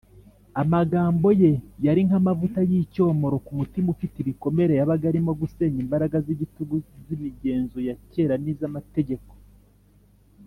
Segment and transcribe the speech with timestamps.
[0.61, 1.53] Amagambo Ye
[1.85, 4.71] yari nk’amavuta y’icyomoro ku mutima ufite ibikomere.
[4.79, 9.31] Yabaga arimo gusenya imbaraga z’igitugu z’imigenzo ya kera n’iz’amategeko